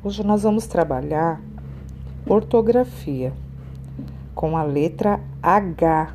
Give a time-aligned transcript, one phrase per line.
[0.00, 1.40] Hoje nós vamos trabalhar
[2.24, 3.32] ortografia
[4.32, 6.14] com a letra H.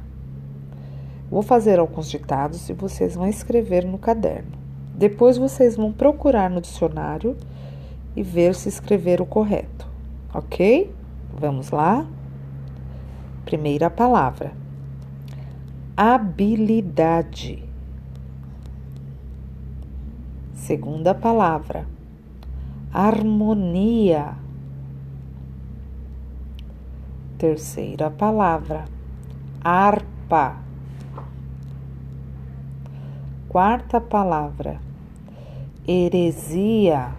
[1.30, 4.54] Vou fazer alguns ditados e vocês vão escrever no caderno.
[4.96, 7.36] Depois vocês vão procurar no dicionário
[8.16, 9.86] e ver se escrever o correto,
[10.34, 10.90] ok?
[11.38, 12.08] Vamos lá?
[13.44, 14.54] Primeira palavra:
[15.98, 17.62] habilidade.
[20.54, 21.86] Segunda palavra:
[22.94, 24.38] harmonia.
[27.38, 28.86] Terceira palavra:
[29.64, 30.62] harpa.
[33.50, 34.80] Quarta palavra:
[35.88, 37.16] heresia.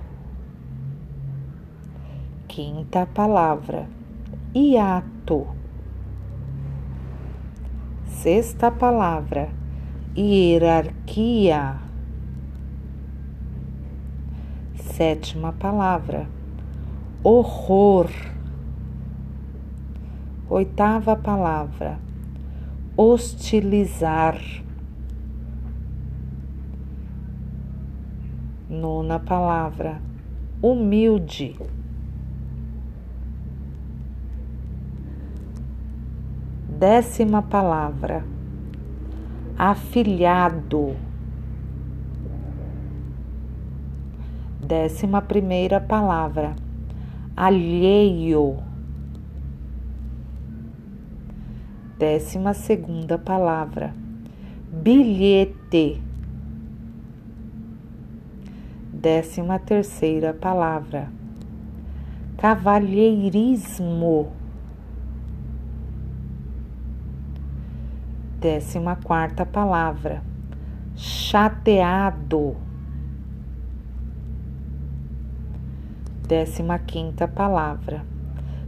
[2.47, 3.87] Quinta palavra:
[4.55, 5.47] hiato.
[8.07, 9.49] Sexta palavra:
[10.15, 11.84] hierarquia.
[14.93, 16.29] Sétima palavra:
[17.25, 18.09] horror.
[20.49, 21.99] Oitava palavra:
[22.97, 24.39] hostilizar.
[28.69, 30.01] Nona palavra:
[30.63, 31.57] humilde.
[36.79, 38.23] Décima palavra:
[39.59, 40.95] afilhado.
[44.65, 46.57] Décima primeira palavra:
[47.37, 48.63] alheio.
[51.99, 53.93] Décima segunda palavra:
[54.73, 56.01] bilhete.
[58.91, 61.11] Décima terceira palavra:
[62.39, 64.33] cavalheirismo.
[68.41, 70.23] Décima quarta palavra:
[70.97, 72.64] chateado.
[76.27, 78.03] Décima quinta palavra: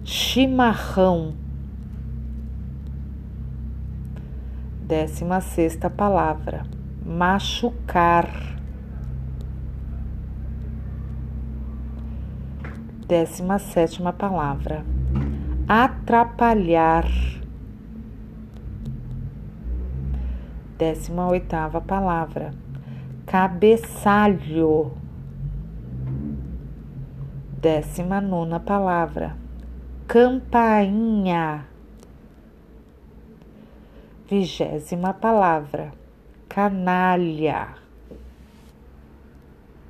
[0.04, 1.34] chimarrão.
[4.82, 6.66] Décima sexta palavra:
[7.02, 8.28] machucar.
[13.08, 14.84] Décima sétima palavra:
[15.66, 17.06] atrapalhar.
[20.76, 22.52] Décima oitava palavra:
[23.24, 25.05] cabeçalho.
[27.66, 29.36] Décima nona palavra:
[30.06, 31.66] campainha.
[34.30, 35.92] Vigésima palavra:
[36.48, 37.74] canalha.